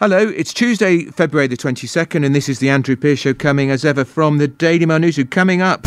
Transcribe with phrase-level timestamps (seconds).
[0.00, 3.84] Hello, it's Tuesday, February the 22nd, and this is the Andrew Pierce Show coming as
[3.84, 5.18] ever from the Daily Mail News.
[5.28, 5.84] Coming up,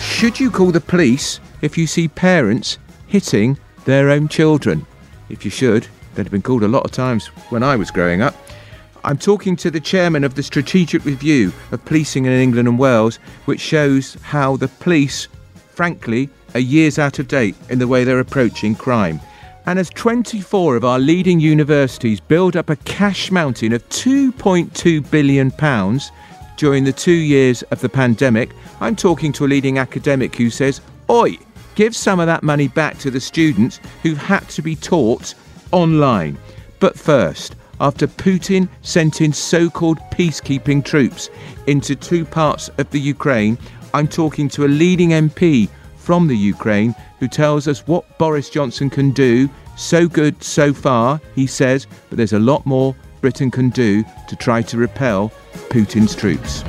[0.00, 4.86] should you call the police if you see parents hitting their own children?
[5.30, 8.22] If you should, they'd have been called a lot of times when I was growing
[8.22, 8.36] up.
[9.02, 13.16] I'm talking to the chairman of the Strategic Review of Policing in England and Wales,
[13.46, 15.26] which shows how the police,
[15.72, 19.20] frankly, are years out of date in the way they're approaching crime.
[19.68, 25.50] And as 24 of our leading universities build up a cash mountain of 2.2 billion
[25.50, 26.12] pounds
[26.56, 30.80] during the 2 years of the pandemic, I'm talking to a leading academic who says,
[31.10, 31.36] "Oi,
[31.74, 35.34] give some of that money back to the students who've had to be taught
[35.72, 36.38] online."
[36.78, 41.28] But first, after Putin sent in so-called peacekeeping troops
[41.66, 43.58] into two parts of the Ukraine,
[43.92, 45.68] I'm talking to a leading MP
[46.06, 49.50] from the Ukraine who tells us what Boris Johnson can do.
[49.76, 54.36] So good so far, he says, but there's a lot more Britain can do to
[54.36, 55.32] try to repel
[55.68, 56.62] Putin's troops.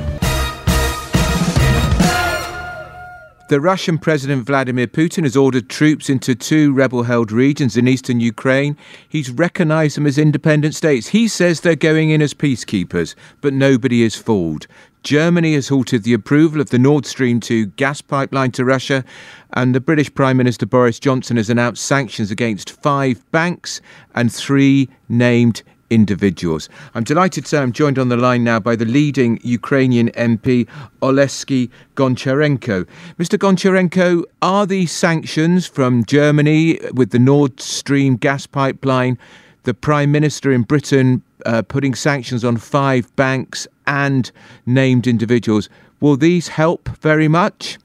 [3.48, 8.20] The Russian President Vladimir Putin has ordered troops into two rebel held regions in eastern
[8.20, 8.76] Ukraine.
[9.08, 11.06] He's recognised them as independent states.
[11.06, 14.66] He says they're going in as peacekeepers, but nobody is fooled.
[15.02, 19.04] Germany has halted the approval of the Nord Stream 2 gas pipeline to Russia,
[19.52, 23.80] and the British Prime Minister Boris Johnson has announced sanctions against five banks
[24.14, 26.68] and three named individuals.
[26.94, 30.68] I'm delighted to say I'm joined on the line now by the leading Ukrainian MP,
[31.00, 32.86] Oleksii Goncharenko.
[33.18, 33.38] Mr.
[33.38, 39.18] Goncharenko, are these sanctions from Germany with the Nord Stream gas pipeline,
[39.64, 44.30] the Prime Minister in Britain uh, putting sanctions on five banks and
[44.66, 45.68] named individuals,
[46.00, 47.78] will these help very much?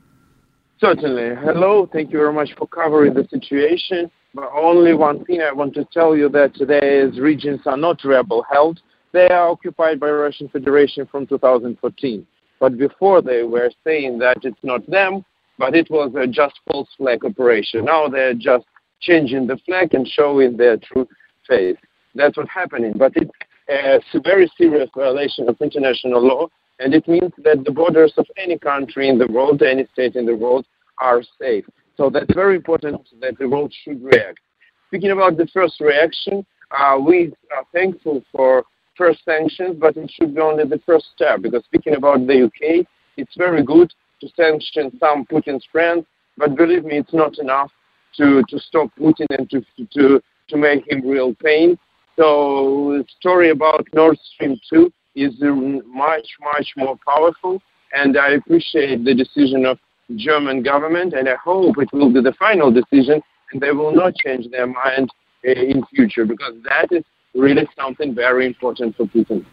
[0.80, 1.36] Certainly.
[1.36, 4.12] Hello, thank you very much for covering the situation.
[4.34, 8.44] But only one thing I want to tell you that today's regions are not rebel
[8.52, 8.82] held.
[9.12, 12.26] They are occupied by Russian Federation from 2014.
[12.60, 15.24] But before they were saying that it's not them,
[15.60, 17.86] but it was a just false flag operation.
[17.86, 18.66] Now they're just
[19.02, 21.08] changing the flag and showing their true
[21.48, 21.78] face.
[22.16, 22.94] That's what's happening.
[22.96, 26.48] But it's a very serious violation of international law,
[26.80, 30.26] and it means that the borders of any country in the world, any state in
[30.26, 30.66] the world,
[31.00, 31.66] are safe.
[31.98, 34.40] So that's very important that the world should react.
[34.88, 38.64] Speaking about the first reaction, uh, we are thankful for
[38.96, 42.86] first sanctions, but it should be only the first step because speaking about the UK,
[43.18, 46.06] it's very good to sanction some Putin's friends,
[46.38, 47.72] but believe me, it's not enough
[48.18, 49.62] to, to stop Putin and to,
[49.94, 51.78] to, to make him real pain.
[52.18, 57.62] So the story about Nord Stream 2 is much, much more powerful,
[57.94, 59.80] and I appreciate the decision of
[60.16, 63.22] German government, and I hope it will be the final decision,
[63.52, 65.10] and they will not change their mind
[65.48, 67.04] uh, in future because that is
[67.34, 69.46] really something very important for Putin.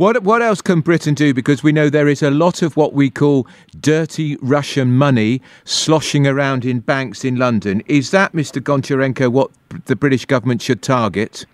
[0.00, 1.34] What what else can Britain do?
[1.34, 3.46] Because we know there is a lot of what we call
[3.78, 7.82] dirty Russian money sloshing around in banks in London.
[7.84, 8.62] Is that, Mr.
[8.62, 9.50] Goncharenko, what
[9.84, 11.44] the British government should target?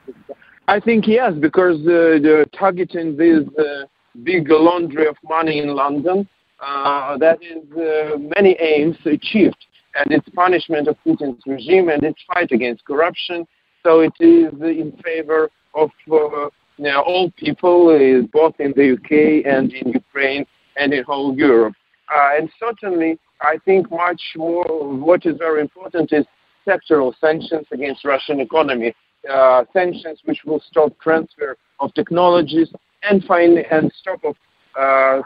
[0.68, 3.86] I think yes, because uh, the targeting this uh,
[4.22, 6.28] big laundry of money in London
[6.60, 12.22] uh, that is uh, many aims achieved, and it's punishment of Putin's regime and its
[12.32, 13.44] fight against corruption.
[13.82, 17.86] So it is in favor of uh, you know, all people,
[18.32, 21.74] both in the UK and in Ukraine and in whole Europe.
[22.14, 24.64] Uh, and certainly, I think much more.
[24.64, 26.24] What is very important is
[26.66, 28.94] sectoral sanctions against Russian economy,
[29.30, 32.68] uh, sanctions which will stop transfer of technologies
[33.02, 34.36] and find and stop of
[34.78, 35.22] uh,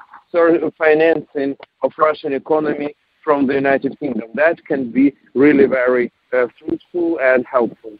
[0.78, 2.94] financing of Russian economy
[3.24, 4.30] from the United Kingdom.
[4.34, 7.92] That can be really very uh, fruitful and helpful.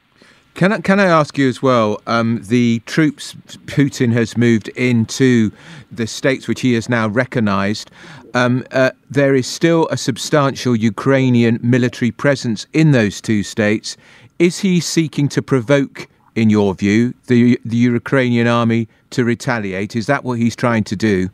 [0.55, 2.03] Can I, can I ask you as well?
[2.07, 3.35] Um, the troops
[3.67, 5.53] Putin has moved into
[5.91, 7.91] the states which he has now recognised.
[8.35, 13.97] Um, uh, there is still a substantial Ukrainian military presence in those two states.
[14.39, 19.97] Is he seeking to provoke, in your view, the the Ukrainian army to retaliate?
[19.97, 21.31] Is that what he's trying to do?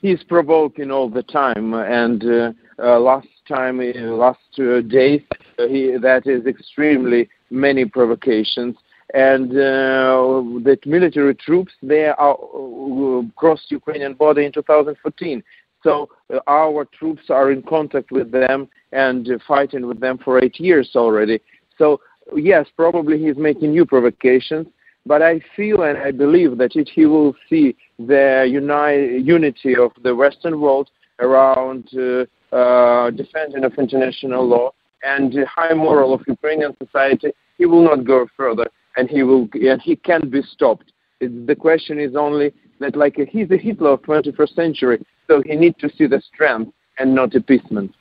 [0.00, 1.74] he's provoking all the time.
[1.74, 5.22] And uh, uh, last time, uh, last uh, days,
[5.58, 8.76] uh, he, that is extremely many provocations.
[9.14, 15.42] And uh, the military troops they are uh, crossed Ukrainian border in 2014.
[15.82, 20.42] So uh, our troops are in contact with them and uh, fighting with them for
[20.42, 21.40] eight years already.
[21.78, 22.00] So
[22.36, 24.66] yes, probably he's making new provocations,
[25.06, 29.92] but I feel and I believe that if he will see the uni- unity of
[30.02, 30.90] the Western world
[31.20, 34.72] around uh, uh, defending of international law
[35.02, 38.68] and the high moral of Ukrainian society, he will not go further.
[38.98, 40.92] and he will and he can't be stopped.
[41.20, 45.76] The question is only that like he's a Hitler of 21st century, so he needs
[45.78, 47.94] to see the strength and not appeasement.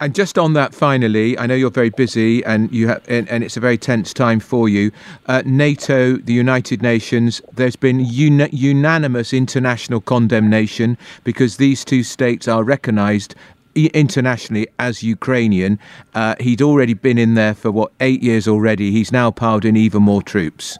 [0.00, 3.44] And just on that, finally, I know you're very busy and you have, and, and
[3.44, 4.90] it's a very tense time for you.
[5.26, 12.64] Uh, NATO, the United Nations, there's been unanimous international condemnation because these two states are
[12.64, 13.36] recognised
[13.74, 15.78] internationally as Ukrainian.
[16.14, 18.90] Uh, he'd already been in there for what eight years already.
[18.90, 20.78] He's now piled in even more troops.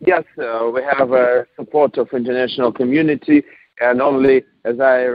[0.00, 3.44] Yes, uh, we have uh, support of international community,
[3.80, 5.08] and only as I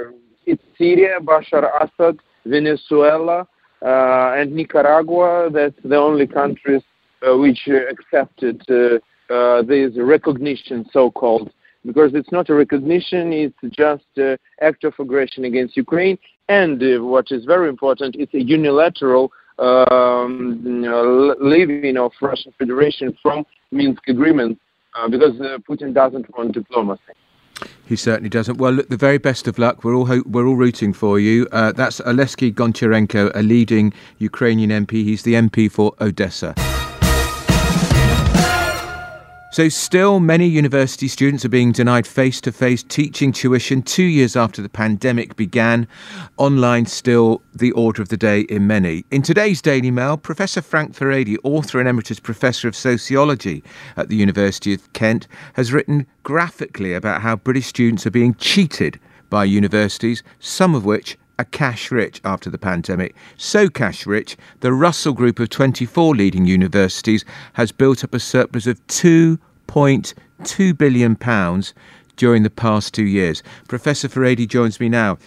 [0.45, 3.47] hit Syria, Bashar Assad Venezuela,
[3.81, 5.49] uh, and Nicaragua.
[5.51, 6.83] That's the only countries
[7.27, 11.49] uh, which accepted this recognition, so-called,
[11.83, 16.19] because it's not a recognition; it's just an act of aggression against Ukraine.
[16.47, 20.61] And what is very important, it's a unilateral um,
[21.39, 24.59] leaving of Russian Federation from Minsk agreement
[24.95, 27.01] uh, because uh, Putin doesn't want diplomacy.
[27.85, 28.57] He certainly doesn't.
[28.57, 29.83] Well, look, the very best of luck.
[29.83, 31.47] We're all ho- we're all rooting for you.
[31.51, 35.03] Uh, that's Oleksii Goncharenko, a leading Ukrainian MP.
[35.03, 36.53] He's the MP for Odessa.
[39.55, 44.35] So, still, many university students are being denied face to face teaching tuition two years
[44.35, 45.87] after the pandemic began.
[46.35, 49.05] Online, still the order of the day in many.
[49.11, 53.63] In today's Daily Mail, Professor Frank Furedi, author and emeritus professor of sociology
[53.95, 58.99] at the University of Kent, has written graphically about how British students are being cheated
[59.29, 63.15] by universities, some of which are cash rich after the pandemic.
[63.37, 68.67] So cash rich, the Russell Group of 24 leading universities has built up a surplus
[68.67, 68.85] of
[69.67, 71.73] 2.2 billion pounds
[72.15, 73.43] during the past two years.
[73.67, 75.17] Professor Furedi joins me now.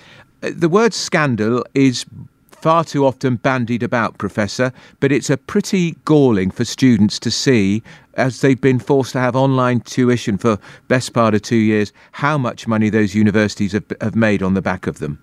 [0.42, 2.06] Uh, the word scandal is
[2.50, 7.82] far too often bandied about, Professor, but it's a pretty galling for students to see
[8.14, 10.58] as they've been forced to have online tuition for
[10.88, 14.62] best part of two years, how much money those universities have, have made on the
[14.62, 15.22] back of them.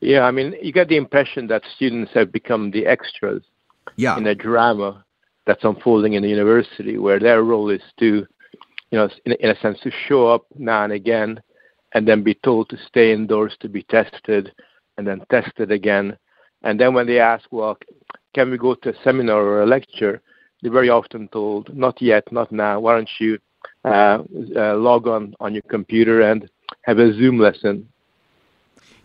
[0.00, 3.42] Yeah, I mean, you get the impression that students have become the extras
[3.96, 4.18] yeah.
[4.18, 5.02] in a drama
[5.46, 8.26] that's unfolding in the university, where their role is to,
[8.90, 11.40] you know, in, in a sense, to show up now and again,
[11.92, 14.52] and then be told to stay indoors to be tested,
[14.96, 16.16] and then tested again,
[16.64, 17.78] and then when they ask, well,
[18.34, 20.22] can we go to a seminar or a lecture?
[20.62, 22.80] They're very often told, not yet, not now.
[22.80, 23.38] Why don't you
[23.84, 24.18] uh,
[24.56, 26.48] uh, log on on your computer and
[26.82, 27.88] have a Zoom lesson?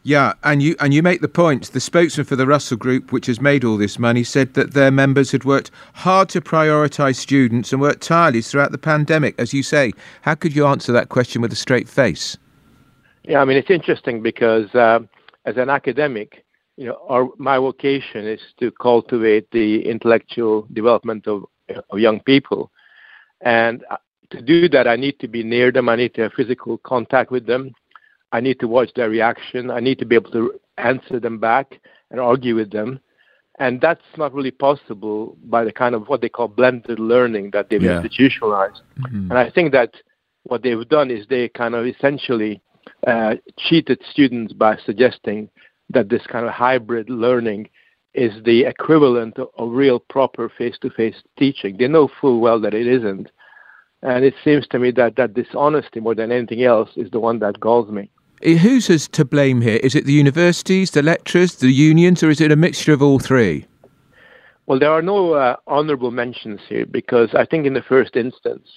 [0.09, 1.71] Yeah, and you and you make the point.
[1.71, 4.89] The spokesman for the Russell Group, which has made all this money, said that their
[4.89, 9.35] members had worked hard to prioritise students and worked tirelessly throughout the pandemic.
[9.37, 12.35] As you say, how could you answer that question with a straight face?
[13.23, 15.01] Yeah, I mean it's interesting because uh,
[15.45, 16.43] as an academic,
[16.75, 21.45] you know, our, my vocation is to cultivate the intellectual development of,
[21.91, 22.71] of young people,
[23.41, 23.97] and uh,
[24.31, 25.87] to do that, I need to be near them.
[25.87, 27.75] I need to have physical contact with them.
[28.31, 29.71] I need to watch their reaction.
[29.71, 31.79] I need to be able to answer them back
[32.11, 32.99] and argue with them.
[33.59, 37.69] And that's not really possible by the kind of what they call blended learning that
[37.69, 37.97] they've yeah.
[37.97, 38.81] institutionalized.
[38.99, 39.31] Mm-hmm.
[39.31, 39.95] And I think that
[40.43, 42.61] what they've done is they kind of essentially
[43.05, 45.49] uh, cheated students by suggesting
[45.89, 47.69] that this kind of hybrid learning
[48.13, 51.77] is the equivalent of, of real proper face-to-face teaching.
[51.77, 53.29] They know full well that it isn't.
[54.01, 57.39] And it seems to me that that dishonesty more than anything else is the one
[57.39, 58.09] that galls me.
[58.41, 59.79] Who's to blame here?
[59.83, 63.19] Is it the universities, the lecturers, the unions, or is it a mixture of all
[63.19, 63.65] three?
[64.65, 68.67] Well, there are no uh, honorable mentions here because I think in the first instance,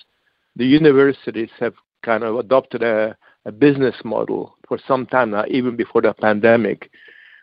[0.56, 5.76] the universities have kind of adopted a, a business model for some time now, even
[5.76, 6.90] before the pandemic,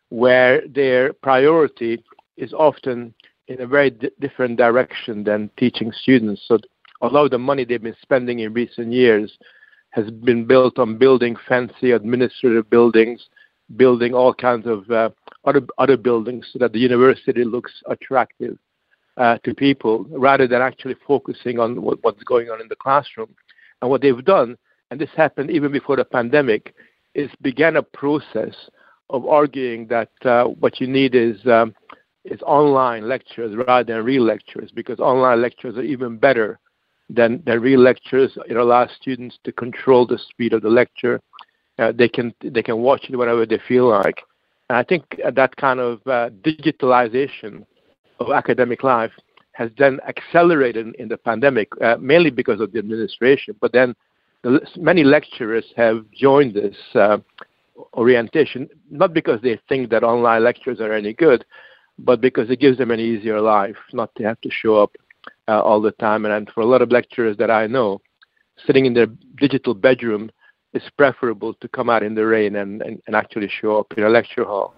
[0.10, 2.04] where their priority
[2.36, 3.14] is often
[3.48, 6.42] in a very d- different direction than teaching students.
[6.46, 6.58] So,
[7.02, 9.38] although the money they've been spending in recent years
[9.92, 13.28] has been built on building fancy administrative buildings,
[13.76, 15.10] building all kinds of uh,
[15.46, 18.58] other other buildings so that the university looks attractive
[19.18, 23.34] uh, to people, rather than actually focusing on what, what's going on in the classroom.
[23.82, 24.58] And what they've done,
[24.92, 26.76] and this happened even before the pandemic,
[27.16, 28.56] is began a process
[29.10, 31.74] of arguing that uh, what you need is um,
[32.26, 36.60] is online lectures rather than real lectures because online lectures are even better
[37.10, 38.38] than than real lectures.
[38.48, 41.22] It allows students to control the speed of the lecture.
[41.78, 44.22] Uh, they can they can watch it whenever they feel like.
[44.70, 47.66] And I think that kind of uh, digitalization
[48.20, 49.12] of academic life
[49.54, 53.56] has then accelerated in the pandemic, uh, mainly because of the administration.
[53.60, 53.96] But then
[54.44, 57.18] the, many lecturers have joined this uh,
[57.94, 61.44] orientation, not because they think that online lectures are any good,
[61.98, 64.92] but because it gives them an easier life, not to have to show up
[65.50, 66.26] uh, all the time.
[66.26, 68.02] And, for a lot of lecturers that I know,
[68.66, 70.30] sitting in their digital bedroom
[70.74, 74.04] is preferable to come out in the rain and, and, and actually show up in
[74.04, 74.74] a lecture hall.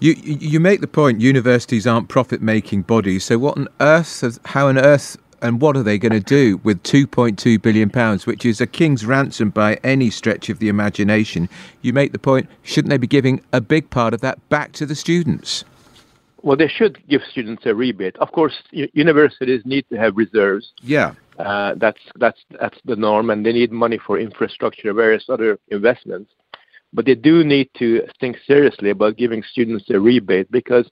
[0.00, 3.24] You you make the point universities aren't profit making bodies.
[3.24, 4.38] So what on earth?
[4.44, 5.16] How on earth?
[5.40, 9.04] And what are they going to do with 2.2 billion pounds, which is a king's
[9.04, 11.48] ransom by any stretch of the imagination?
[11.80, 14.84] You make the point: shouldn't they be giving a big part of that back to
[14.84, 15.64] the students?
[16.42, 18.16] Well, they should give students a rebate.
[18.16, 20.72] Of course, universities need to have reserves.
[20.82, 21.14] Yeah.
[21.38, 26.32] Uh, that's that's that's the norm, and they need money for infrastructure, various other investments.
[26.92, 30.90] But they do need to think seriously about giving students a rebate because,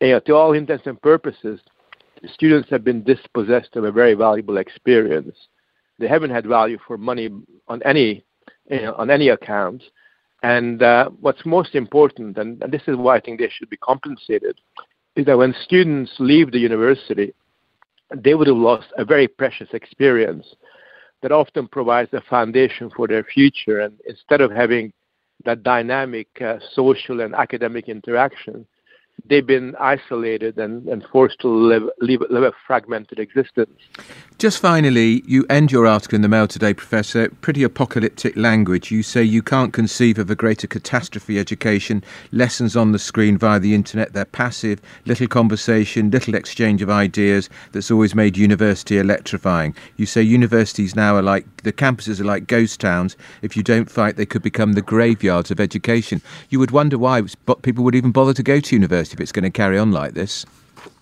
[0.00, 1.60] you know, to all intents and purposes,
[2.32, 5.36] students have been dispossessed of a very valuable experience.
[5.98, 7.28] They haven't had value for money
[7.68, 8.24] on any
[8.70, 9.82] you know, on any account.
[10.42, 13.76] And uh, what's most important, and, and this is why I think they should be
[13.76, 14.58] compensated,
[15.16, 17.34] is that when students leave the university,
[18.14, 20.46] they would have lost a very precious experience
[21.22, 23.80] that often provides a foundation for their future.
[23.80, 24.92] And instead of having
[25.44, 28.66] that dynamic uh, social and academic interaction,
[29.28, 33.78] they've been isolated and, and forced to live, live, live a fragmented existence.
[34.38, 38.90] Just finally, you end your article in the Mail today, Professor, pretty apocalyptic language.
[38.90, 43.60] You say you can't conceive of a greater catastrophe education, lessons on the screen via
[43.60, 49.74] the internet, they're passive, little conversation, little exchange of ideas that's always made university electrifying.
[49.96, 53.16] You say universities now are like, the campuses are like ghost towns.
[53.42, 56.22] If you don't fight, they could become the graveyards of education.
[56.48, 57.22] You would wonder why
[57.62, 60.14] people would even bother to go to university if it's going to carry on like
[60.14, 60.46] this.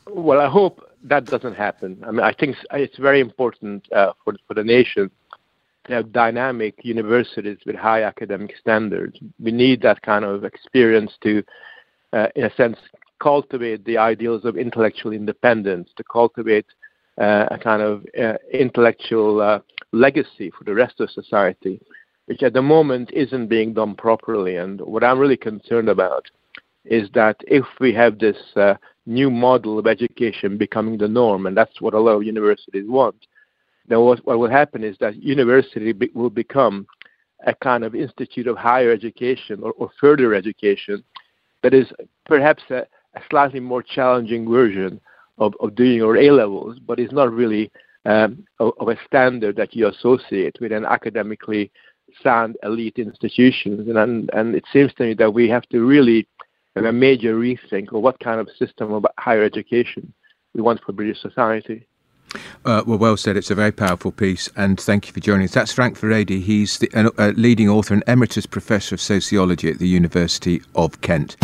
[0.07, 2.03] Well, I hope that doesn't happen.
[2.07, 5.11] I mean, I think it's very important uh, for for the nation
[5.89, 9.19] to have dynamic universities with high academic standards.
[9.39, 11.43] We need that kind of experience to,
[12.13, 12.79] uh, in a sense,
[13.21, 16.67] cultivate the ideals of intellectual independence, to cultivate
[17.21, 19.59] uh, a kind of uh, intellectual uh,
[19.93, 21.81] legacy for the rest of society,
[22.27, 24.57] which at the moment isn't being done properly.
[24.57, 26.27] And what I'm really concerned about
[26.89, 28.75] is that if we have this uh,
[29.07, 33.27] new model of education becoming the norm, and that's what a lot of universities want,
[33.89, 36.87] then what, what will happen is that university be, will become
[37.47, 41.03] a kind of institute of higher education or, or further education
[41.63, 41.87] that is
[42.27, 45.01] perhaps a, a, slightly more challenging version
[45.39, 47.71] of, of doing your A levels, but is not really
[48.05, 51.71] um, of, of, a standard that you associate with an academically
[52.23, 53.89] sound elite institutions.
[53.89, 56.27] And, and, and it seems to me that we have to really
[56.79, 60.13] and a major rethink of what kind of system of higher education
[60.55, 61.87] we want for British society.
[62.65, 63.37] Uh, well, well said.
[63.37, 65.53] It's a very powerful piece, and thank you for joining us.
[65.53, 66.43] That's Frank Furedi.
[66.43, 71.37] He's the uh, leading author and emeritus professor of sociology at the University of Kent.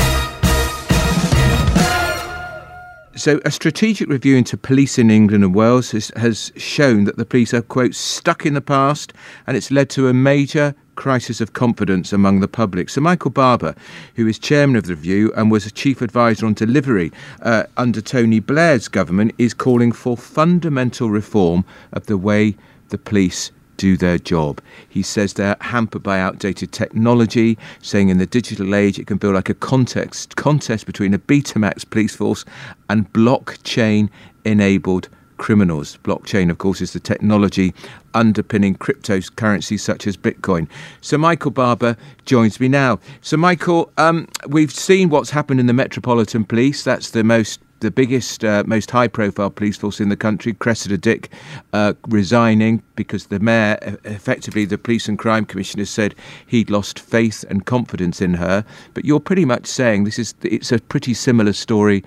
[3.17, 7.25] So, a strategic review into police in England and Wales has, has, shown that the
[7.25, 9.13] police are, quote, stuck in the past,
[9.47, 12.89] and it's led to a major crisis of confidence among the public.
[12.89, 13.75] Sir Michael Barber,
[14.17, 18.01] who is chairman of the review and was a chief advisor on delivery uh, under
[18.01, 22.57] Tony Blair's government, is calling for fundamental reform of the way
[22.89, 24.61] the police do their job.
[24.89, 29.33] He says they're hampered by outdated technology, saying in the digital age it can feel
[29.33, 32.45] like a context, contest between a Betamax police force
[32.89, 34.09] and blockchain
[34.45, 35.99] enabled criminals.
[36.05, 37.75] Blockchain, of course, is the technology
[38.15, 40.69] underpinning cryptocurrencies such as Bitcoin.
[41.01, 43.01] So, Michael Barber joins me now.
[43.21, 46.85] So, Michael, um, we've seen what's happened in the Metropolitan Police.
[46.85, 50.97] That's the most the biggest, uh, most high profile police force in the country, Cressida
[50.97, 51.31] Dick,
[51.75, 56.15] uh, resigning because the mayor, effectively the police and crime commissioner, said
[56.47, 58.65] he'd lost faith and confidence in her.
[58.95, 62.03] But you're pretty much saying this is it's a pretty similar story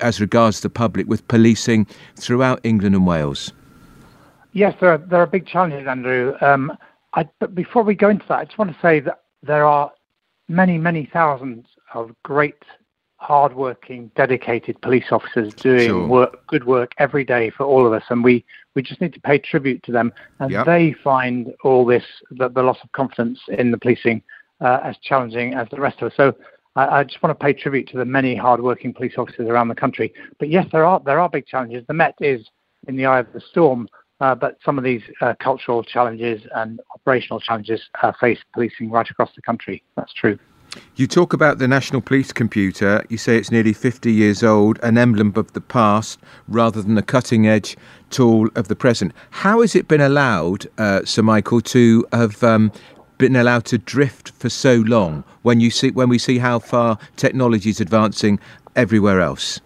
[0.00, 3.52] as regards the public with policing throughout England and Wales.
[4.52, 6.34] Yes, there are, there are big challenges, Andrew.
[6.40, 6.76] Um,
[7.14, 9.92] I, but before we go into that, I just want to say that there are
[10.48, 12.62] many, many thousands of great
[13.16, 16.06] hardworking, dedicated police officers doing sure.
[16.06, 18.44] work, good work every day for all of us, and we,
[18.74, 20.12] we just need to pay tribute to them.
[20.38, 20.66] And yep.
[20.66, 24.22] they find all this, the, the, loss of confidence in the policing,
[24.60, 26.16] uh, as challenging as the rest of us.
[26.16, 26.34] So
[26.76, 29.74] I, I, just want to pay tribute to the many hardworking police officers around the
[29.74, 30.12] country.
[30.38, 31.84] But yes, there are there are big challenges.
[31.86, 32.46] The Met is
[32.86, 33.88] in the eye of the storm,
[34.20, 39.08] uh, but some of these uh, cultural challenges and operational challenges uh, face policing right
[39.08, 39.82] across the country.
[39.96, 40.38] That's true.
[40.94, 43.04] You talk about the National Police Computer.
[43.08, 47.02] You say it's nearly 50 years old, an emblem of the past rather than a
[47.02, 47.76] cutting edge
[48.10, 49.12] tool of the present.
[49.30, 52.70] How has it been allowed, uh, Sir Michael, to have um,
[53.20, 56.98] been allowed to drift for so long when you see when we see how far
[57.16, 58.40] technology is advancing
[58.74, 59.60] everywhere else?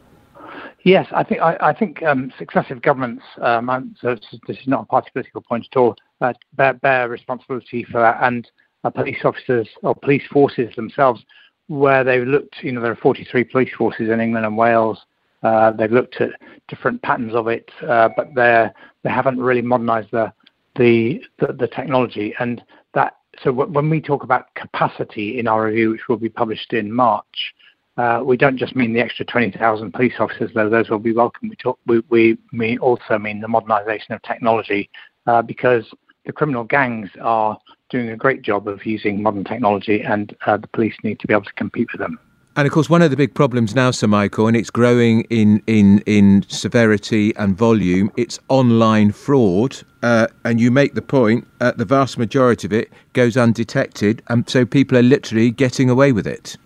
[0.83, 3.23] Yes, I think I, I think um, successive governments.
[3.41, 5.97] Um, so this is not a party political point at all.
[6.21, 8.51] Uh, bear, bear, responsibility for that, and
[8.83, 11.25] uh, police officers or police forces themselves,
[11.69, 12.57] where they've looked.
[12.63, 14.99] You know, there are 43 police forces in England and Wales.
[15.43, 16.31] Uh, they've looked at
[16.69, 18.69] different patterns of it, uh, but they
[19.05, 20.33] they haven't really modernised the,
[20.77, 22.35] the, the the technology.
[22.41, 22.63] And
[22.95, 26.93] that so when we talk about capacity in our review, which will be published in
[26.93, 27.55] March,
[27.97, 31.49] uh, we don't just mean the extra 20,000 police officers, though those will be welcome.
[31.49, 34.91] We, talk, we, we, we also mean the modernisation of technology
[35.27, 35.85] uh, because
[36.27, 37.59] the criminal gangs are
[37.91, 41.35] doing a great job of using modern technology and uh, the police need to be
[41.35, 42.19] able to compete with them.
[42.57, 45.61] And of course, one of the big problems now, Sir Michael, and it's growing in
[45.67, 48.13] in in severity and volume.
[48.17, 51.49] It's online fraud, uh, and you make the point.
[51.63, 56.13] Uh, the vast majority of it goes undetected, and so people are literally getting away
[56.13, 56.59] with it.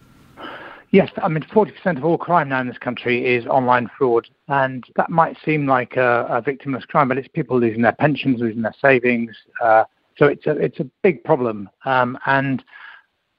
[0.90, 4.26] Yes, I mean, 40% of all crime now in this country is online fraud.
[4.48, 8.40] And that might seem like a, a victimless crime, but it's people losing their pensions,
[8.40, 9.36] losing their savings.
[9.60, 9.84] Uh,
[10.16, 11.68] so it's a, it's a big problem.
[11.84, 12.64] Um, and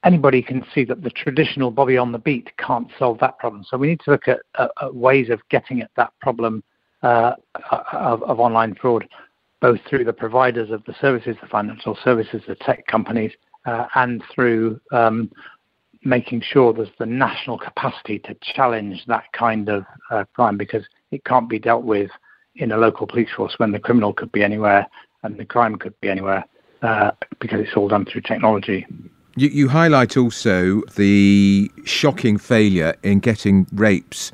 [0.04, 3.64] anybody can see that the traditional Bobby on the beat can't solve that problem.
[3.68, 6.62] So we need to look at, at ways of getting at that problem
[7.02, 7.32] uh,
[7.92, 9.08] of, of, online fraud,
[9.60, 13.32] both through the providers of the services, the financial services, the tech companies,
[13.66, 15.30] uh, and through um,
[16.04, 21.24] making sure there's the national capacity to challenge that kind of uh, crime because it
[21.24, 22.10] can't be dealt with
[22.56, 24.86] in a local police force when the criminal could be anywhere
[25.22, 26.44] and the crime could be anywhere
[26.82, 28.86] uh, because it's all done through technology.
[29.36, 34.32] You, you, highlight also the shocking failure in getting rapes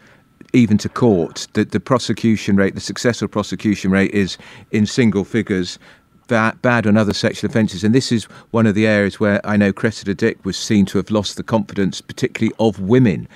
[0.57, 1.47] even to court.
[1.53, 4.39] That the prosecution rate, the successful prosecution rate, is
[4.71, 5.79] in single figures
[6.29, 7.85] bad, bad on other sexual offences.
[7.85, 10.99] And this is one of the areas where I know Cressida Dick was seen to
[10.99, 13.29] have lost the confidence, particularly of women.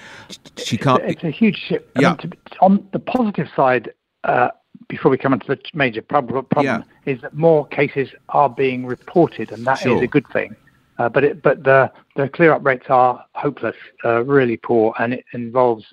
[0.56, 1.02] She can't.
[1.02, 1.86] It's a, it's a huge shift.
[1.98, 2.08] Yeah.
[2.08, 3.92] I mean, to, on the positive side,
[4.24, 4.48] uh,
[4.88, 7.12] before we come into the major problem, problem yeah.
[7.12, 9.96] is that more cases are being reported, and that sure.
[9.96, 10.56] is a good thing.
[10.98, 15.14] Uh, but it, but the the clear up rates are hopeless, uh, really poor, and
[15.14, 15.84] it involves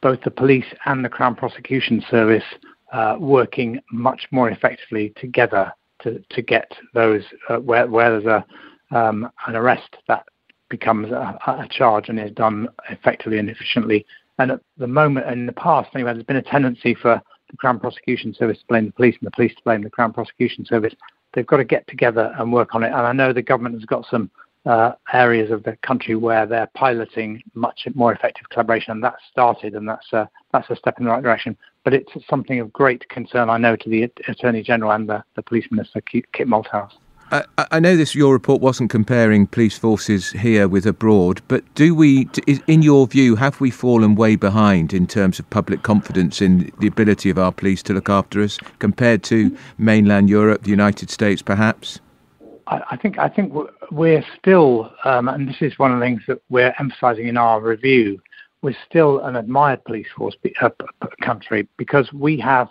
[0.00, 2.44] both the police and the Crown Prosecution Service
[2.92, 8.44] uh, working much more effectively together to, to get those uh, where, where there's a
[8.96, 10.24] um, an arrest that
[10.70, 14.06] becomes a, a, charge and is done effectively and efficiently.
[14.38, 17.80] And at the moment, in the past, anyway, there's been a tendency for the Crown
[17.80, 20.94] Prosecution Service to blame the police and the police to blame the Crown Prosecution Service.
[21.34, 22.88] They've got to get together and work on it.
[22.88, 24.30] And I know the government has got some
[24.66, 29.74] uh, areas of the country where they're piloting much more effective collaboration, and that's started,
[29.74, 31.56] and that's a, that's a step in the right direction
[31.88, 35.42] but it's something of great concern, I know, to the Attorney General and the, the
[35.42, 36.92] Police Minister, Kit Malthouse.
[37.30, 38.14] I, I know this.
[38.14, 42.28] Your report wasn't comparing police forces here with abroad, but do we,
[42.66, 46.86] in your view, have we fallen way behind in terms of public confidence in the
[46.86, 51.40] ability of our police to look after us compared to mainland Europe, the United States,
[51.40, 52.00] perhaps?
[52.70, 53.52] I think I think
[53.90, 57.62] we're still, um, and this is one of the things that we're emphasising in our
[57.62, 58.20] review
[58.62, 60.70] we're still an admired police force uh,
[61.22, 62.68] country because we have,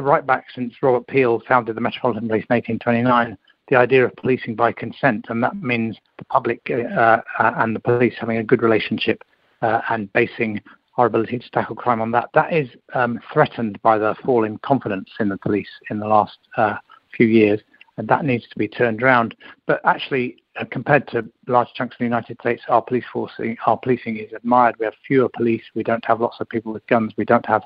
[0.00, 3.36] right back since Robert Peel founded the Metropolitan Police in 1829,
[3.68, 7.80] the idea of policing by consent, and that means the public uh, uh, and the
[7.80, 9.22] police having a good relationship
[9.62, 10.60] uh, and basing
[10.96, 12.28] our ability to tackle crime on that.
[12.34, 16.38] That is um, threatened by the fall in confidence in the police in the last
[16.56, 16.76] uh,
[17.16, 17.60] few years
[17.96, 19.34] and that needs to be turned around.
[19.66, 23.76] But actually, uh, compared to large chunks of the United States, our police forcing, our
[23.76, 24.76] policing is admired.
[24.78, 25.62] We have fewer police.
[25.74, 27.12] We don't have lots of people with guns.
[27.16, 27.62] We don't have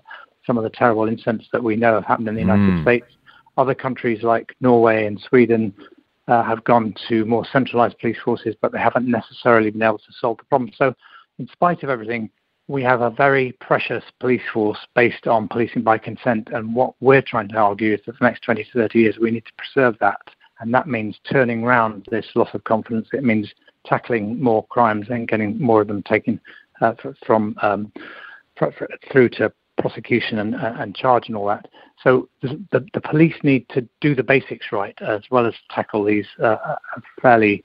[0.47, 2.83] some of the terrible incidents that we know have happened in the United mm.
[2.83, 3.07] States.
[3.57, 5.75] Other countries like Norway and Sweden
[6.29, 10.13] uh, have gone to more centralized police forces, but they haven't necessarily been able to
[10.21, 10.71] solve the problem.
[10.77, 10.95] So,
[11.39, 12.31] in spite of everything,
[12.69, 16.51] we have a very precious police force based on policing by consent.
[16.53, 19.19] And what we're trying to argue is that for the next 20 to 30 years,
[19.19, 20.21] we need to preserve that.
[20.61, 23.09] And that means turning around this loss of confidence.
[23.13, 23.53] It means
[23.87, 26.41] tackling more crimes and getting more of them taken
[26.81, 26.93] uh,
[27.27, 27.91] from um,
[29.11, 31.69] through to prosecution and, uh, and charge and all that.
[32.03, 36.27] So the, the, police need to do the basics right as well as tackle these
[36.41, 36.77] uh, uh
[37.21, 37.65] fairly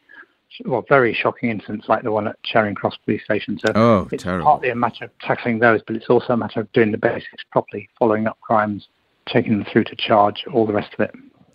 [0.66, 3.60] well, very shocking incidents like the one at Charing Cross Police Station.
[3.60, 4.46] So oh, it's terrible.
[4.46, 7.44] partly a matter of tackling those, but it's also a matter of doing the basics
[7.52, 8.88] properly, following up crimes,
[9.28, 11.12] taking them through to charge, all the rest of it.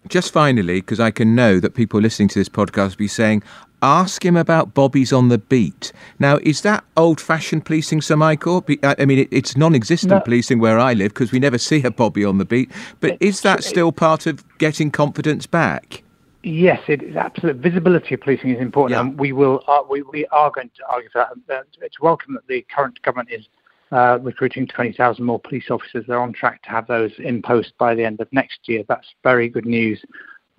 [0.09, 3.43] Just finally, because I can know that people listening to this podcast will be saying,
[3.83, 5.93] ask him about Bobby's on the beat.
[6.19, 8.65] Now, is that old fashioned policing, Sir Michael?
[8.83, 10.21] I mean, it's non existent no.
[10.21, 12.71] policing where I live because we never see a Bobby on the beat.
[13.01, 16.03] But it's, is that still part of getting confidence back?
[16.43, 19.01] Yes, it is absolute visibility of policing is important, yeah.
[19.01, 21.59] and we will uh, we, we are going to argue for that.
[21.59, 23.47] Uh, it's welcome that the current government is
[23.91, 26.05] uh, recruiting 20,000 more police officers.
[26.07, 28.85] They're on track to have those in post by the end of next year.
[28.89, 30.01] That's very good news.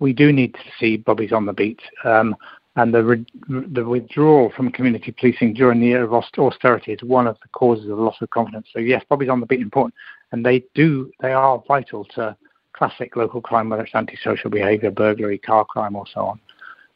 [0.00, 1.80] We do need to see bobbies on the beat.
[2.04, 2.36] Um,
[2.76, 7.26] and the, re- the withdrawal from community policing during the year of austerity is one
[7.26, 8.68] of the causes of loss of confidence.
[8.72, 9.94] So yes, bobbies on the beat important,
[10.32, 12.36] and they do they are vital to
[12.80, 16.40] classic local crime, whether it's antisocial behaviour, burglary, car crime, or so on.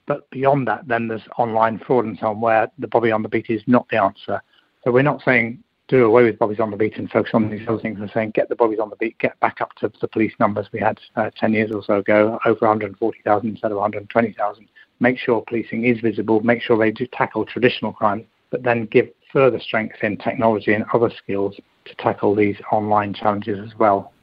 [0.07, 3.29] But beyond that, then there's online fraud and so on, where the bobby on the
[3.29, 4.41] beat is not the answer.
[4.83, 7.69] So we're not saying do away with bobbies on the beat and focus on these
[7.69, 8.01] other things.
[8.01, 10.67] We're saying get the bobbies on the beat, get back up to the police numbers
[10.73, 14.69] we had uh, 10 years or so ago, over 140,000 instead of 120,000.
[15.01, 19.11] Make sure policing is visible, make sure they do tackle traditional crime, but then give
[19.31, 24.14] further strength in technology and other skills to tackle these online challenges as well.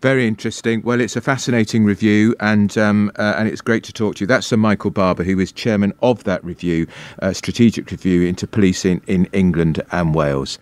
[0.00, 0.82] Very interesting.
[0.82, 4.26] Well, it's a fascinating review, and um, uh, and it's great to talk to you.
[4.28, 6.86] That's Sir Michael Barber, who is chairman of that review,
[7.20, 10.60] uh, strategic review into policing in England and Wales.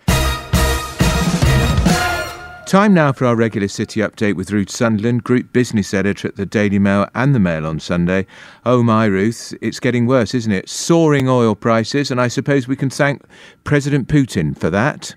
[2.65, 6.45] Time now for our regular city update with Ruth Sunderland, Group Business Editor at the
[6.45, 8.25] Daily Mail and the Mail on Sunday.
[8.65, 10.67] Oh my, Ruth, it's getting worse, isn't it?
[10.67, 13.21] Soaring oil prices, and I suppose we can thank
[13.63, 15.15] President Putin for that.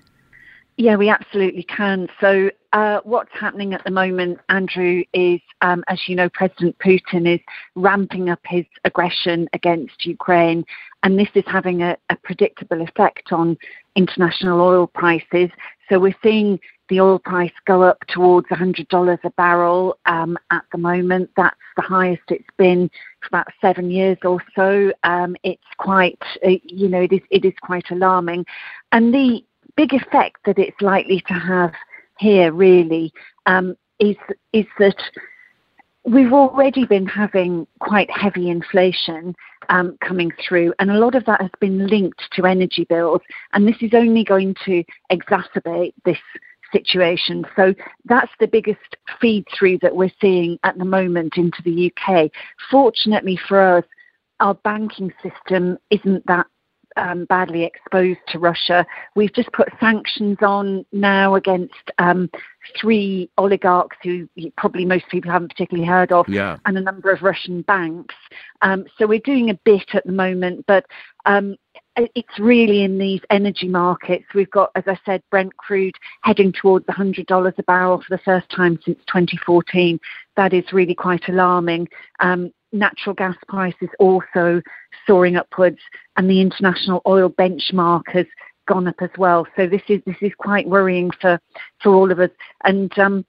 [0.81, 2.07] Yeah, we absolutely can.
[2.19, 7.31] So, uh, what's happening at the moment, Andrew, is um, as you know, President Putin
[7.31, 7.39] is
[7.75, 10.65] ramping up his aggression against Ukraine,
[11.03, 13.59] and this is having a, a predictable effect on
[13.95, 15.51] international oil prices.
[15.87, 20.79] So, we're seeing the oil price go up towards $100 a barrel um, at the
[20.79, 21.29] moment.
[21.37, 22.89] That's the highest it's been
[23.19, 24.91] for about seven years or so.
[25.03, 28.47] Um, it's quite, uh, you know, it is it is quite alarming,
[28.91, 29.43] and the
[29.75, 31.71] big effect that it's likely to have
[32.17, 33.11] here really
[33.45, 34.15] um, is
[34.53, 34.97] is that
[36.03, 39.35] we've already been having quite heavy inflation
[39.69, 43.21] um, coming through, and a lot of that has been linked to energy bills,
[43.53, 46.17] and this is only going to exacerbate this
[46.71, 47.45] situation.
[47.55, 47.73] So
[48.05, 52.31] that's the biggest feed through that we're seeing at the moment into the UK.
[52.69, 53.83] Fortunately for us,
[54.39, 56.47] our banking system isn't that
[56.97, 58.85] um, badly exposed to Russia.
[59.15, 62.29] We've just put sanctions on now against um,
[62.79, 64.27] three oligarchs who
[64.57, 66.57] probably most people haven't particularly heard of, yeah.
[66.65, 68.15] and a number of Russian banks.
[68.61, 70.85] Um, so we're doing a bit at the moment, but
[71.25, 71.55] um,
[71.95, 74.25] it's really in these energy markets.
[74.33, 78.49] We've got, as I said, Brent crude heading towards $100 a barrel for the first
[78.49, 79.99] time since 2014.
[80.37, 81.89] That is really quite alarming.
[82.19, 84.61] Um, natural gas prices also
[85.05, 85.79] soaring upwards,
[86.17, 88.25] and the international oil benchmark has
[88.67, 89.45] gone up as well.
[89.55, 91.39] So this is this is quite worrying for
[91.81, 92.29] for all of us.
[92.63, 93.25] And um,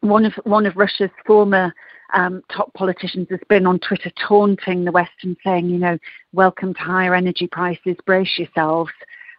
[0.00, 1.72] one of one of Russia's former
[2.14, 5.98] um, top politicians has been on Twitter taunting the West and saying, you know,
[6.32, 8.92] welcome to higher energy prices, brace yourselves.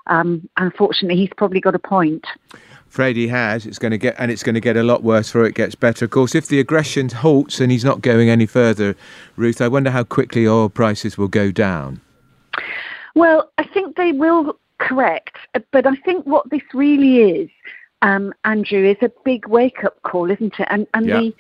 [0.08, 2.26] Um, unfortunately, he's probably got a point.
[2.90, 3.66] Freddie has.
[3.66, 5.76] It's going to get, and it's going to get a lot worse before it gets
[5.76, 6.06] better.
[6.06, 8.96] Of course, if the aggression halts and he's not going any further,
[9.38, 12.02] Ruth, I wonder how quickly oil prices will go down.
[13.16, 15.38] Well, I think they will correct,
[15.72, 17.50] but I think what this really is,
[18.02, 20.68] um, Andrew, is a big wake-up call, isn't it?
[20.70, 21.20] And, and yeah.
[21.20, 21.34] the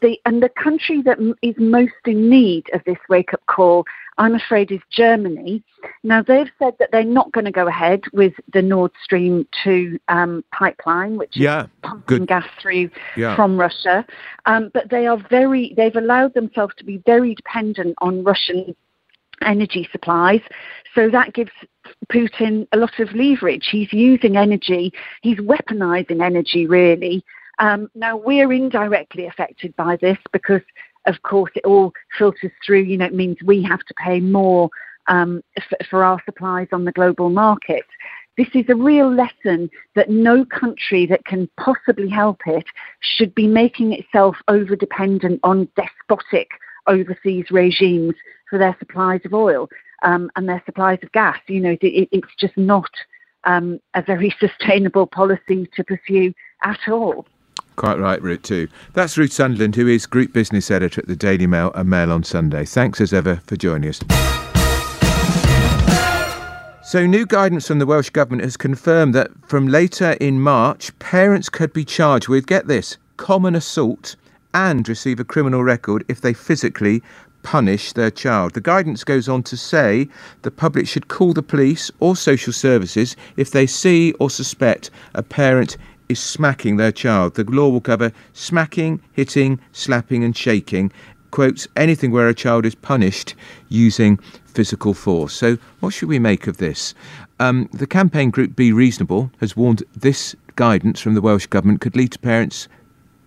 [0.00, 3.84] the and the country that is most in need of this wake-up call
[4.20, 5.62] I'm afraid, is Germany.
[6.04, 9.98] Now, they've said that they're not going to go ahead with the Nord Stream 2
[10.08, 12.28] um, pipeline, which yeah, is pumping good.
[12.28, 13.34] gas through yeah.
[13.34, 14.04] from Russia.
[14.44, 18.76] Um, but they are very, they've allowed themselves to be very dependent on Russian
[19.42, 20.42] energy supplies.
[20.94, 21.52] So that gives
[22.12, 23.68] Putin a lot of leverage.
[23.72, 27.24] He's using energy, he's weaponizing energy, really.
[27.60, 30.62] Um, now, we're indirectly affected by this because
[31.06, 32.82] of course, it all filters through.
[32.82, 34.70] You know, it means we have to pay more
[35.06, 37.84] um, f- for our supplies on the global market.
[38.36, 42.64] This is a real lesson that no country that can possibly help it
[43.00, 46.48] should be making itself over dependent on despotic
[46.86, 48.14] overseas regimes
[48.48, 49.68] for their supplies of oil
[50.02, 51.38] um, and their supplies of gas.
[51.48, 52.90] You know, it, it's just not
[53.44, 57.26] um, a very sustainable policy to pursue at all.
[57.80, 58.68] Quite right, Ruth, too.
[58.92, 62.22] That's Ruth Sunderland, who is Group Business Editor at the Daily Mail and Mail on
[62.22, 62.66] Sunday.
[62.66, 64.00] Thanks as ever for joining us.
[66.82, 71.48] So, new guidance from the Welsh Government has confirmed that from later in March, parents
[71.48, 74.14] could be charged with, get this, common assault
[74.52, 77.02] and receive a criminal record if they physically
[77.42, 78.52] punish their child.
[78.52, 80.06] The guidance goes on to say
[80.42, 85.22] the public should call the police or social services if they see or suspect a
[85.22, 85.78] parent
[86.10, 87.34] is smacking their child.
[87.34, 90.92] The law will cover smacking, hitting, slapping, and shaking.
[91.30, 93.36] Quotes anything where a child is punished
[93.68, 95.32] using physical force.
[95.32, 96.94] So, what should we make of this?
[97.38, 101.94] Um, the campaign group Be Reasonable has warned this guidance from the Welsh Government could
[101.94, 102.66] lead to parents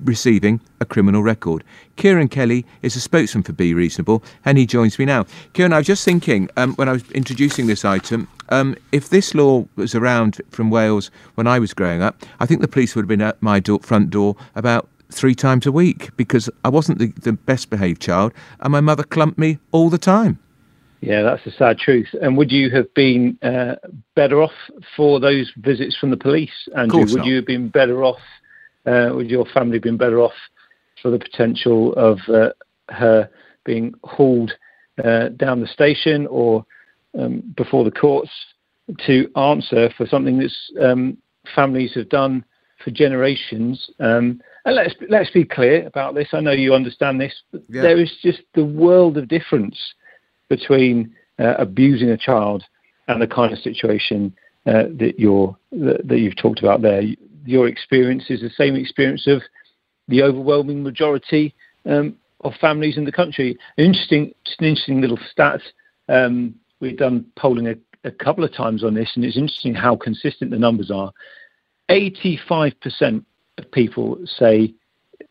[0.04, 1.64] receiving a criminal record.
[1.96, 5.26] Kieran Kelly is a spokesman for Be Reasonable, and he joins me now.
[5.54, 9.34] Kieran, I was just thinking um, when I was introducing this item, um, if this
[9.34, 13.04] law was around from Wales when I was growing up, I think the police would
[13.04, 17.00] have been at my door, front door about three times a week because I wasn't
[17.00, 20.40] the, the best behaved child, and my mother clumped me all the time.
[21.02, 22.08] Yeah, that's the sad truth.
[22.22, 23.76] And would you have been uh,
[24.16, 24.54] better off
[24.96, 27.02] for those visits from the police, Andrew?
[27.02, 27.26] Would not.
[27.26, 28.22] you have been better off
[28.86, 30.34] uh, would your family have been better off
[31.02, 32.50] for the potential of uh,
[32.90, 33.30] her
[33.66, 34.52] being hauled
[35.04, 36.66] uh, down the station or
[37.18, 38.32] um, before the courts
[39.06, 40.52] to answer for something that
[40.84, 41.18] um,
[41.56, 42.44] families have done
[42.84, 43.90] for generations?
[44.00, 46.30] Um, and let's let's be clear about this.
[46.34, 47.82] I know you understand this, but yeah.
[47.82, 49.78] there is just the world of difference
[50.50, 52.64] between uh, abusing a child
[53.08, 54.34] and the kind of situation
[54.66, 57.04] uh, that you're that, that, you've talked about there
[57.46, 59.42] your experience is the same experience of
[60.08, 61.54] the overwhelming majority
[61.86, 63.58] um, of families in the country.
[63.78, 65.62] An interesting, an interesting little stat.
[66.10, 69.96] Um, we've done polling a, a, couple of times on this, and it's interesting how
[69.96, 71.12] consistent the numbers are.
[71.90, 73.24] 85%
[73.58, 74.74] of people say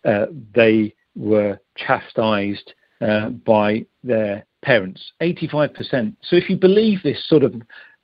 [0.05, 5.13] uh, they were chastised uh, by their parents.
[5.21, 6.17] 85%.
[6.23, 7.55] So if you believe this sort of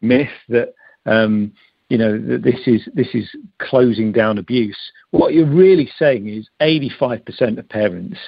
[0.00, 0.74] myth that
[1.06, 1.52] um,
[1.88, 4.78] you know that this is this is closing down abuse.
[5.10, 8.18] What you're really saying is 85% of parents,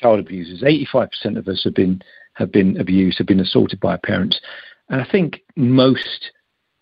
[0.00, 2.02] child abusers, 85% of us have been
[2.34, 4.40] have been abused, have been assaulted by parents,
[4.88, 6.30] and I think most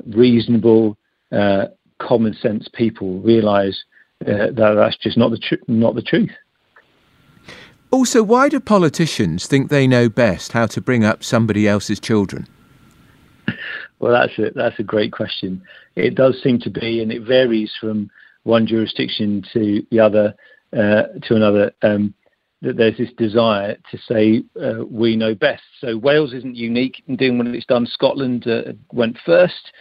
[0.07, 0.97] reasonable,
[1.33, 1.67] uh,
[1.99, 3.83] common sense people realise
[4.27, 6.31] uh, that that's just not the tr- not the truth.
[7.91, 12.47] Also, why do politicians think they know best how to bring up somebody else's children?
[13.99, 15.63] Well, that's a that's a great question.
[15.97, 18.11] It does seem to be, and it varies from
[18.45, 20.35] one jurisdiction to the other
[20.73, 21.73] uh, to another.
[21.83, 22.15] Um,
[22.63, 25.63] that there's this desire to say uh, we know best.
[25.81, 27.87] So Wales isn't unique in doing what it's done.
[27.87, 29.73] Scotland uh, went first.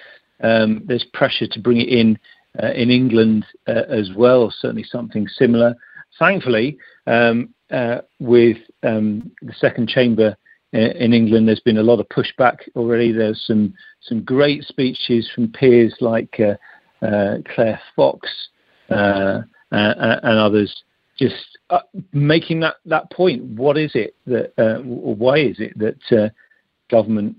[0.44, 2.20] Um, there's pressure to bring it in
[2.62, 4.54] uh, in England uh, as well.
[4.60, 5.76] Certainly something similar.
[6.20, 10.36] Thankfully, um, uh, with um, the second chamber
[10.74, 13.12] in England, there's been a lot of pushback already.
[13.12, 18.30] There's some some great speeches from peers like uh, uh, Claire Fox
[18.90, 20.84] uh, and others,
[21.18, 21.80] just uh,
[22.14, 23.44] making that, that point.
[23.44, 26.30] What is it that, uh, or why is it that uh,
[26.90, 27.36] government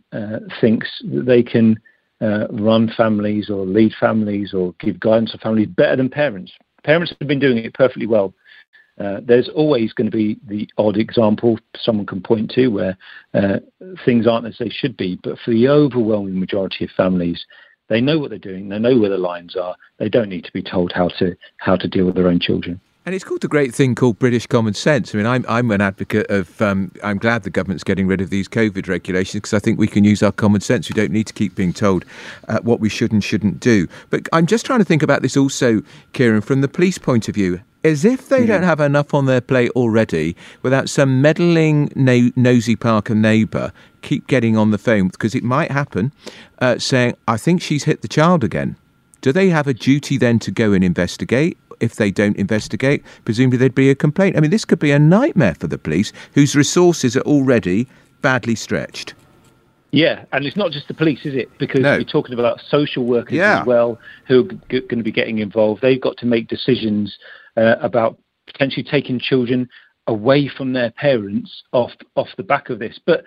[0.61, 1.79] thinks that they can
[2.21, 6.53] run families or lead families or give guidance to families better than parents?
[6.85, 8.35] Parents have been doing it perfectly well
[9.01, 12.97] uh, there's always going to be the odd example someone can point to where
[13.35, 13.59] uh,
[14.05, 15.19] things aren't as they should be.
[15.23, 17.45] But for the overwhelming majority of families,
[17.89, 18.69] they know what they're doing.
[18.69, 19.77] They know where the lines are.
[19.99, 22.81] They don't need to be told how to how to deal with their own children.
[23.09, 25.15] And it's called a great thing called British common sense.
[25.15, 28.29] I mean, I'm, I'm an advocate of, um, I'm glad the government's getting rid of
[28.29, 30.91] these COVID regulations because I think we can use our common sense.
[30.91, 32.05] We don't need to keep being told
[32.49, 33.89] uh, what we should and shouldn't do.
[34.11, 35.81] But I'm just trying to think about this also,
[36.13, 39.41] Kieran, from the police point of view as if they don't have enough on their
[39.41, 45.35] plate already without some meddling no- nosy Parker neighbour keep getting on the phone because
[45.35, 46.13] it might happen
[46.59, 48.77] uh, saying, I think she's hit the child again.
[49.23, 51.57] Do they have a duty then to go and investigate?
[51.81, 54.37] If they don't investigate, presumably there'd be a complaint.
[54.37, 57.87] I mean, this could be a nightmare for the police whose resources are already
[58.23, 59.15] badly stretched.
[59.91, 61.49] Yeah, and it's not just the police, is it?
[61.59, 61.95] Because no.
[61.95, 63.61] you're talking about social workers yeah.
[63.61, 65.81] as well who are g- going to be getting involved.
[65.81, 67.17] They've got to make decisions
[67.57, 69.69] uh, about potentially taking children
[70.07, 72.99] away from their parents off off the back of this.
[73.05, 73.25] But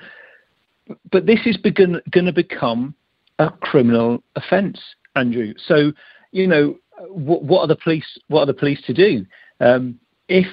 [1.12, 2.94] but this is going to become
[3.40, 4.80] a criminal offence,
[5.16, 5.54] Andrew.
[5.68, 5.94] So
[6.32, 6.76] you know
[7.10, 9.26] what, what, are the police what are the police to do
[9.60, 10.48] um, if,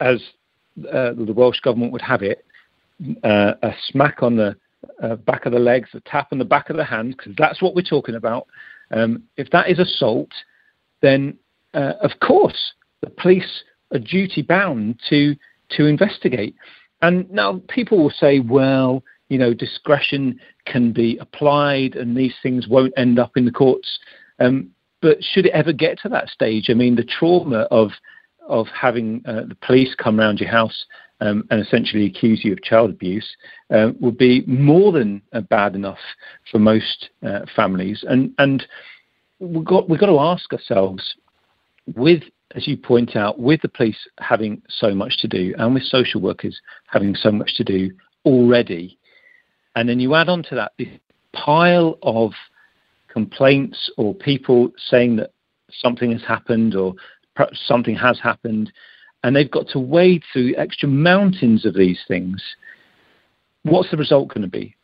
[0.00, 0.22] as
[0.92, 2.44] uh, the Welsh government would have it,
[3.22, 4.56] uh, a smack on the
[5.02, 7.62] uh, back of the legs, a tap on the back of the hand, because that's
[7.62, 8.46] what we're talking about.
[8.90, 10.30] Um, if that is assault,
[11.00, 11.38] then
[11.72, 15.34] uh, of course the police are duty bound to
[15.70, 16.54] to investigate.
[17.02, 22.68] And now people will say, well, you know, discretion can be applied, and these things
[22.68, 23.98] won't end up in the courts.
[24.38, 24.70] Um,
[25.04, 26.70] but should it ever get to that stage?
[26.70, 27.90] I mean, the trauma of
[28.48, 30.86] of having uh, the police come around your house
[31.20, 33.36] um, and essentially accuse you of child abuse
[33.70, 35.98] uh, would be more than uh, bad enough
[36.50, 38.02] for most uh, families.
[38.08, 38.66] And and
[39.40, 41.16] we've got we've got to ask ourselves,
[41.94, 42.22] with
[42.54, 46.22] as you point out, with the police having so much to do and with social
[46.22, 47.90] workers having so much to do
[48.24, 48.98] already,
[49.76, 50.88] and then you add on to that this
[51.34, 52.32] pile of
[53.14, 55.30] complaints or people saying that
[55.70, 56.94] something has happened or
[57.34, 58.70] perhaps something has happened,
[59.22, 62.42] and they've got to wade through extra mountains of these things.
[63.62, 64.76] What's the result going to be?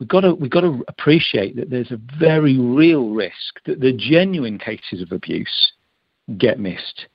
[0.00, 3.92] We've got to we've got to appreciate that there's a very real risk that the
[3.92, 5.72] genuine cases of abuse
[6.36, 7.06] get missed,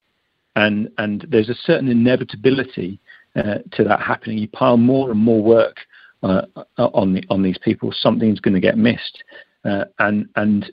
[0.55, 3.01] and and there's a certain inevitability
[3.35, 4.37] uh, to that happening.
[4.37, 5.77] You pile more and more work
[6.23, 6.41] uh,
[6.77, 9.23] on the, on these people, something's going to get missed,
[9.65, 10.71] uh, and and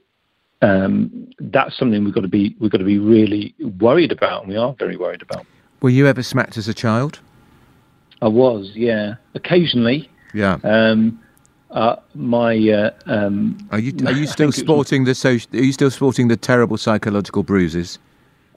[0.62, 4.52] um, that's something we've got to be we've got to be really worried about, and
[4.52, 5.46] we are very worried about.
[5.82, 7.20] Were you ever smacked as a child?
[8.22, 10.10] I was, yeah, occasionally.
[10.32, 10.58] Yeah.
[10.64, 11.20] Um,
[11.70, 15.90] uh, my uh, um, are you are you still sporting the social, Are you still
[15.90, 17.98] sporting the terrible psychological bruises?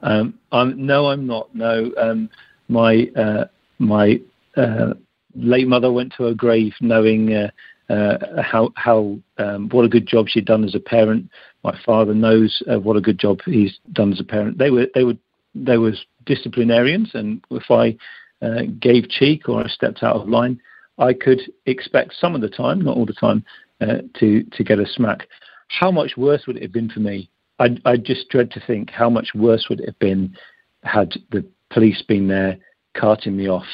[0.02, 1.54] Um, I'm, no, I'm not.
[1.54, 2.30] No, um,
[2.70, 3.46] my uh,
[3.80, 4.22] my
[4.56, 4.94] uh,
[5.36, 7.52] late mother went to her grave knowing
[7.89, 11.30] uh, how how um, what a good job she'd done as a parent.
[11.63, 14.58] My father knows uh, what a good job he's done as a parent.
[14.58, 15.17] They were they were
[15.56, 15.93] they were
[16.25, 17.97] disciplinarians, and if I
[18.45, 20.62] uh, gave cheek or I stepped out of line,
[20.99, 23.43] I could expect some of the time, not all the time,
[23.82, 25.28] uh, to to get a smack.
[25.69, 27.30] How much worse would it have been for me?
[27.58, 30.36] I I just dread to think how much worse would it have been
[30.84, 32.58] had the police been there
[32.93, 33.67] carting me off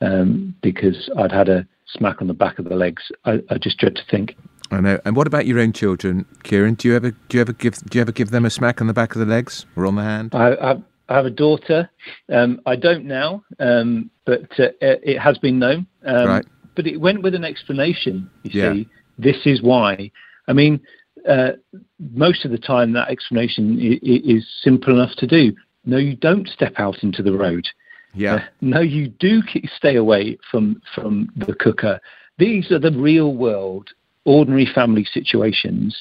[0.00, 3.02] um, because I'd had a smack on the back of the legs.
[3.24, 4.36] I, I, just dread to think.
[4.70, 5.00] I know.
[5.04, 6.74] And what about your own children, Kieran?
[6.74, 8.86] Do you ever do you ever give do you ever give them a smack on
[8.86, 10.34] the back of the legs or on the hand?
[10.34, 10.72] I, I,
[11.08, 11.90] I have a daughter.
[12.30, 15.86] Um, I don't now, um, but uh, it has been known.
[16.04, 16.46] Um, right.
[16.76, 18.30] But it went with an explanation.
[18.42, 18.72] You yeah.
[18.72, 20.10] see, this is why.
[20.46, 20.80] I mean,
[21.28, 21.52] uh,
[21.98, 25.52] most of the time that explanation is simple enough to do.
[25.84, 27.66] No, you don't step out into the road.
[28.14, 28.34] Yeah.
[28.34, 29.42] Uh, no, you do
[29.76, 32.00] stay away from from the cooker.
[32.38, 33.90] These are the real world,
[34.24, 35.96] ordinary family situations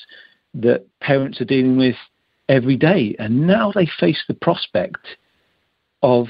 [0.54, 1.96] that parents are dealing with
[2.50, 5.17] every day, and now they face the prospect
[6.02, 6.28] of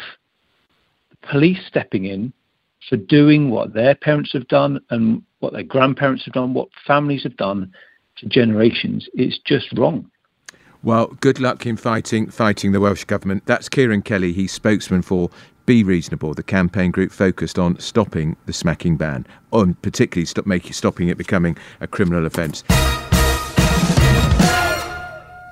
[1.29, 2.33] police stepping in
[2.89, 7.23] for doing what their parents have done and what their grandparents have done, what families
[7.23, 7.71] have done
[8.19, 9.07] for generations.
[9.13, 10.09] It's just wrong.
[10.83, 13.45] Well, good luck in fighting fighting the Welsh government.
[13.45, 14.31] That's Kieran Kelly.
[14.31, 15.29] He's spokesman for
[15.67, 20.71] be Reasonable, the campaign group focused on stopping the smacking ban, on particularly stop making,
[20.71, 22.63] stopping it becoming a criminal offence.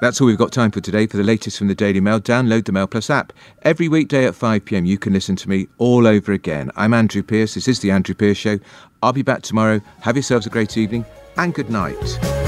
[0.01, 1.05] That's all we've got time for today.
[1.05, 3.33] For the latest from the Daily Mail, download the Mail Plus app.
[3.63, 6.71] Every weekday at 5 pm, you can listen to me all over again.
[6.77, 7.55] I'm Andrew Pierce.
[7.55, 8.59] This is The Andrew Pierce Show.
[9.03, 9.81] I'll be back tomorrow.
[10.01, 11.05] Have yourselves a great evening
[11.37, 12.44] and good night.